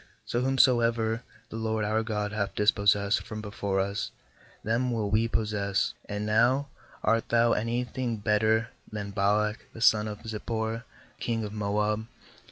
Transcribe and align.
So 0.25 0.41
whomsoever 0.41 1.21
the 1.49 1.57
LORD 1.57 1.85
our 1.85 2.01
God 2.01 2.31
hath 2.31 2.55
dispossessed 2.55 3.21
from 3.21 3.39
before 3.39 3.79
us, 3.79 4.09
them 4.63 4.89
will 4.91 5.11
we 5.11 5.27
possess. 5.27 5.93
25And 6.09 6.21
now 6.23 6.69
art 7.03 7.29
thou 7.29 7.51
any 7.53 7.83
thing 7.83 8.15
better 8.17 8.69
than 8.91 9.11
Balak 9.11 9.71
the 9.73 9.79
son 9.81 10.07
of 10.07 10.23
Zippor, 10.25 10.85
king 11.19 11.43
of 11.43 11.53
Moab? 11.53 12.07